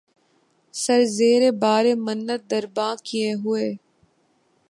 [0.73, 3.67] سر زیرِ بارِ منت درباں کیے ہوئے